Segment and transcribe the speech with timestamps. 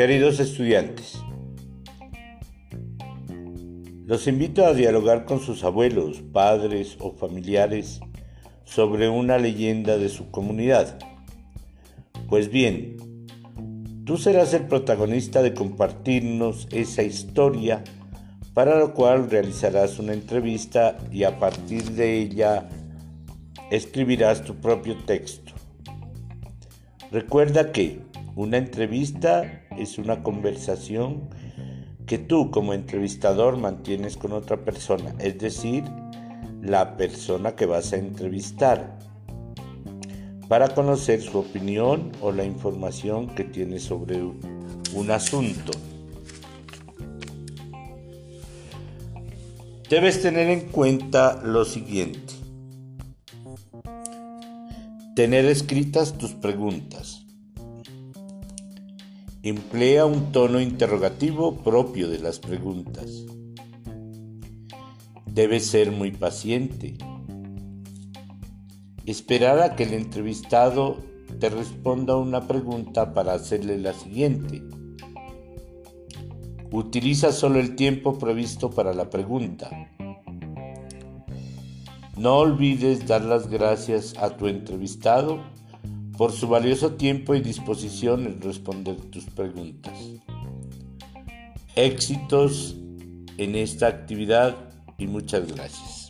[0.00, 1.20] Queridos estudiantes,
[4.06, 8.00] los invito a dialogar con sus abuelos, padres o familiares
[8.64, 10.98] sobre una leyenda de su comunidad.
[12.28, 12.96] Pues bien,
[14.04, 17.84] tú serás el protagonista de compartirnos esa historia,
[18.54, 22.68] para lo cual realizarás una entrevista y a partir de ella
[23.70, 25.52] escribirás tu propio texto.
[27.10, 28.00] Recuerda que
[28.36, 31.28] una entrevista es una conversación
[32.06, 35.84] que tú como entrevistador mantienes con otra persona, es decir,
[36.62, 38.98] la persona que vas a entrevistar,
[40.48, 45.72] para conocer su opinión o la información que tiene sobre un asunto.
[49.88, 52.34] Debes tener en cuenta lo siguiente.
[55.14, 57.26] Tener escritas tus preguntas.
[59.42, 63.26] Emplea un tono interrogativo propio de las preguntas.
[65.26, 66.96] Debes ser muy paciente.
[69.06, 70.98] Esperar a que el entrevistado
[71.38, 74.62] te responda una pregunta para hacerle la siguiente.
[76.72, 79.70] Utiliza solo el tiempo previsto para la pregunta.
[82.16, 85.40] No olvides dar las gracias a tu entrevistado
[86.18, 89.98] por su valioso tiempo y disposición en responder tus preguntas.
[91.76, 92.76] Éxitos
[93.38, 94.54] en esta actividad
[94.98, 96.09] y muchas gracias.